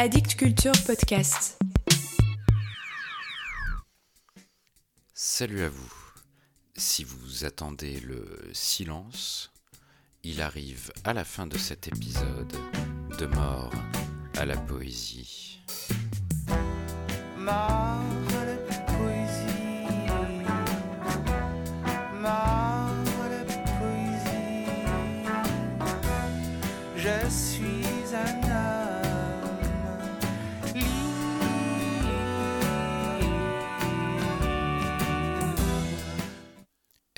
[0.00, 1.58] Addict Culture Podcast.
[5.12, 5.92] Salut à vous.
[6.76, 9.50] Si vous attendez le silence,
[10.22, 12.54] il arrive à la fin de cet épisode
[13.18, 13.72] de mort
[14.36, 15.58] à la poésie.
[17.36, 18.17] Mort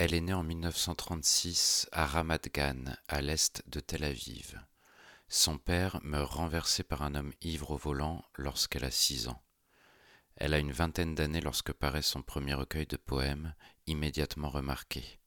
[0.02, 4.58] Elle est née en 1936 à Ramat Gan, à l'est de Tel Aviv.
[5.28, 9.42] Son père meurt renversé par un homme ivre au volant lorsqu'elle a six ans.
[10.36, 13.55] Elle a une vingtaine d'années lorsque paraît son premier recueil de poèmes,
[13.86, 15.20] immédiatement remarqué.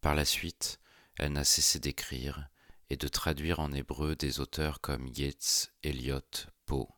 [0.00, 0.80] Par la suite,
[1.18, 2.48] elle n'a cessé d'écrire
[2.88, 6.88] et de traduire en hébreu des auteurs comme Yeats, Eliot, Poe.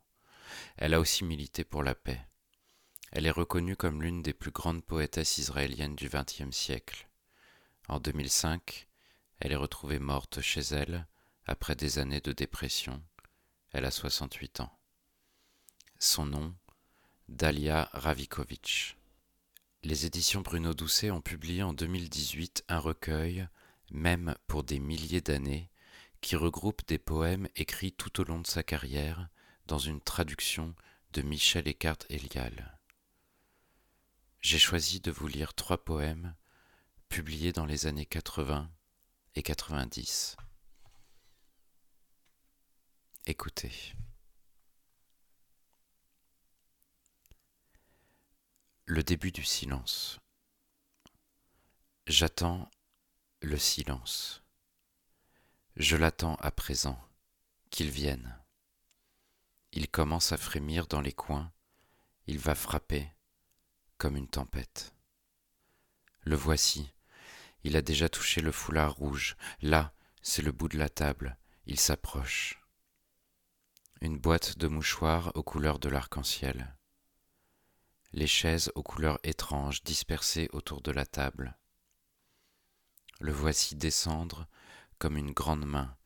[0.76, 2.24] Elle a aussi milité pour la paix.
[3.14, 7.08] Elle est reconnue comme l'une des plus grandes poétesses israéliennes du XXe siècle.
[7.88, 8.88] En 2005,
[9.38, 11.06] elle est retrouvée morte chez elle
[11.44, 13.02] après des années de dépression.
[13.72, 14.78] Elle a 68 ans.
[15.98, 16.54] Son nom,
[17.28, 18.96] Dalia Ravikovic.
[19.82, 23.46] Les éditions Bruno Doucet ont publié en 2018 un recueil,
[23.90, 25.70] même pour des milliers d'années,
[26.22, 29.28] qui regroupe des poèmes écrits tout au long de sa carrière
[29.66, 30.74] dans une traduction
[31.12, 32.78] de Michel Eckhart Elial.
[34.42, 36.34] J'ai choisi de vous lire trois poèmes
[37.08, 38.68] publiés dans les années 80
[39.36, 40.36] et 90.
[43.26, 43.94] Écoutez.
[48.84, 50.18] Le début du silence.
[52.08, 52.68] J'attends
[53.42, 54.42] le silence.
[55.76, 57.00] Je l'attends à présent,
[57.70, 58.36] qu'il vienne.
[59.70, 61.52] Il commence à frémir dans les coins,
[62.26, 63.08] il va frapper
[64.10, 64.94] une tempête.
[66.22, 66.92] Le voici,
[67.64, 69.92] il a déjà touché le foulard rouge, là,
[70.22, 71.36] c'est le bout de la table,
[71.66, 72.60] il s'approche.
[74.00, 76.76] Une boîte de mouchoirs aux couleurs de l'arc-en-ciel.
[78.12, 81.56] Les chaises aux couleurs étranges dispersées autour de la table.
[83.20, 84.48] Le voici descendre
[84.98, 85.96] comme une grande main.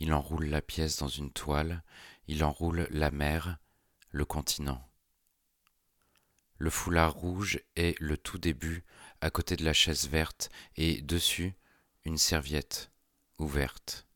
[0.00, 1.82] Il enroule la pièce dans une toile,
[2.26, 3.58] il enroule la mer,
[4.10, 4.86] le continent.
[6.58, 8.84] Le foulard rouge est le tout début
[9.20, 11.54] à côté de la chaise verte et dessus
[12.04, 12.90] une serviette
[13.38, 14.06] ouverte.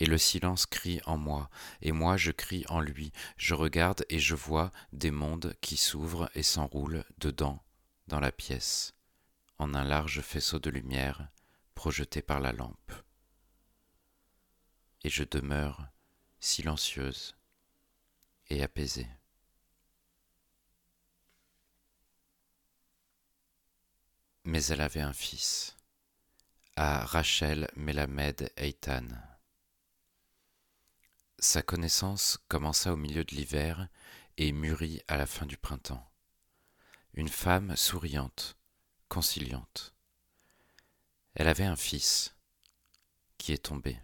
[0.00, 1.48] Et le silence crie en moi,
[1.80, 6.28] et moi je crie en lui, je regarde et je vois des mondes qui s'ouvrent
[6.34, 7.64] et s'enroulent dedans,
[8.08, 8.94] dans la pièce,
[9.58, 11.28] en un large faisceau de lumière
[11.76, 12.92] projeté par la lampe.
[15.04, 15.86] Et je demeure
[16.40, 17.36] silencieuse
[18.48, 19.08] et apaisée.
[24.44, 25.74] Mais elle avait un fils,
[26.76, 29.08] à Rachel Melamed Eitan.
[31.38, 33.88] Sa connaissance commença au milieu de l'hiver
[34.36, 36.06] et mûrit à la fin du printemps.
[37.14, 38.58] Une femme souriante,
[39.08, 39.94] conciliante.
[41.34, 42.34] Elle avait un fils
[43.38, 43.98] qui est tombé.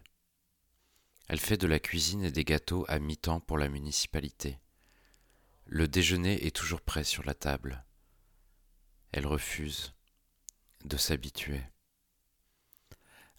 [1.27, 4.59] Elle fait de la cuisine et des gâteaux à mi-temps pour la municipalité.
[5.65, 7.85] Le déjeuner est toujours prêt sur la table.
[9.11, 9.93] Elle refuse
[10.85, 11.63] de s'habituer.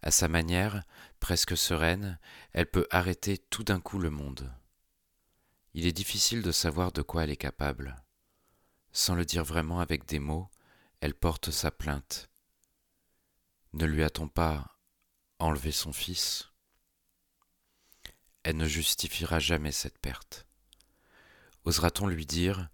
[0.02, 0.82] À sa manière,
[1.20, 2.18] presque sereine,
[2.52, 4.52] elle peut arrêter tout d'un coup le monde.
[5.74, 8.02] Il est difficile de savoir de quoi elle est capable.
[8.92, 10.50] Sans le dire vraiment avec des mots,
[11.00, 12.28] elle porte sa plainte.
[13.72, 14.76] Ne lui a-t-on pas
[15.38, 16.50] enlevé son fils?
[18.42, 20.46] Elle ne justifiera jamais cette perte.
[21.64, 22.68] Osera-t-on lui dire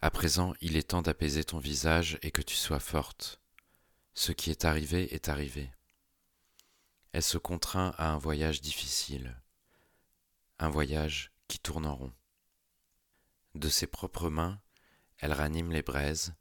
[0.00, 3.41] À présent il est temps d'apaiser ton visage et que tu sois forte
[4.14, 5.70] Ce qui est arrivé est arrivé
[7.12, 9.38] elle se contraint à un voyage difficile,
[10.58, 12.12] un voyage qui tourne en rond.
[13.54, 14.60] De ses propres mains,
[15.18, 16.34] elle ranime les braises,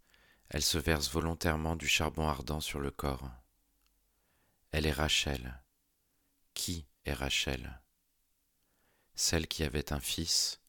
[0.50, 3.30] elle se verse volontairement du charbon ardent sur le corps.
[4.72, 5.62] Elle est Rachel.
[6.54, 7.82] Qui est Rachel?
[9.14, 10.62] Celle qui avait un fils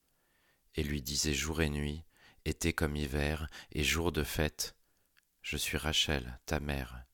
[0.74, 2.04] et lui disait jour et nuit,
[2.44, 4.74] été comme hiver et jour de fête,
[5.42, 7.04] Je suis Rachel, ta mère,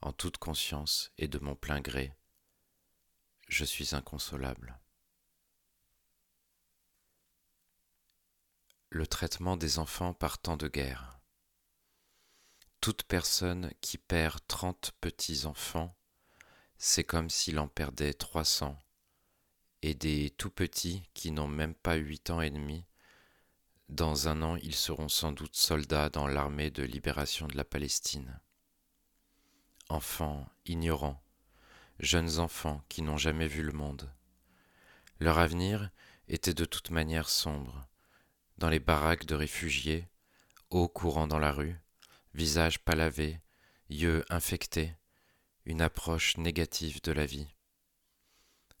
[0.00, 2.12] en toute conscience et de mon plein gré,
[3.46, 4.78] je suis inconsolable.
[8.90, 11.20] Le traitement des enfants partant de guerre.
[12.80, 15.96] Toute personne qui perd trente petits-enfants,
[16.78, 18.78] c'est comme s'il en perdait trois cents,
[19.82, 22.87] et des tout petits qui n'ont même pas huit ans et demi.
[23.88, 28.38] Dans un an, ils seront sans doute soldats dans l'armée de libération de la Palestine.
[29.88, 31.22] Enfants ignorants,
[31.98, 34.12] jeunes enfants qui n'ont jamais vu le monde.
[35.20, 35.90] Leur avenir
[36.28, 37.88] était de toute manière sombre.
[38.58, 40.06] Dans les baraques de réfugiés,
[40.68, 41.80] eau courant dans la rue,
[42.34, 43.40] visage palavé,
[43.88, 44.94] yeux infectés,
[45.64, 47.48] une approche négative de la vie.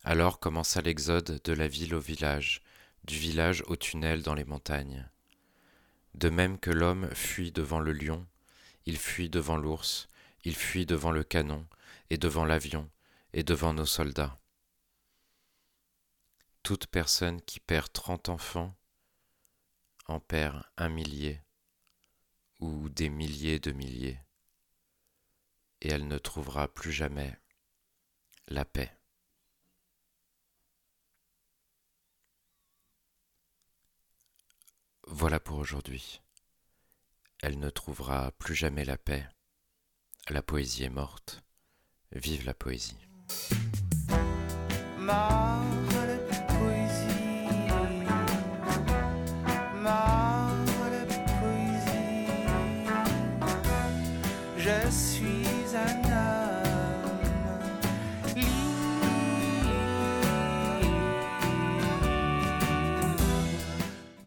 [0.04, 2.60] Alors commença l'exode de la ville au village,
[3.04, 5.08] du village au tunnel dans les montagnes.
[6.14, 8.26] De même que l'homme fuit devant le lion,
[8.86, 10.08] il fuit devant l'ours,
[10.44, 11.66] il fuit devant le canon,
[12.10, 12.90] et devant l'avion,
[13.32, 14.38] et devant nos soldats.
[16.62, 18.76] Toute personne qui perd trente enfants
[20.06, 21.42] en perd un millier
[22.60, 24.18] ou des milliers de milliers,
[25.80, 27.38] et elle ne trouvera plus jamais
[28.48, 28.97] la paix.
[35.10, 36.20] Voilà pour aujourd'hui.
[37.42, 39.26] Elle ne trouvera plus jamais la paix.
[40.28, 41.42] La poésie est morte.
[42.12, 42.96] Vive la poésie.
[54.58, 56.07] Je suis un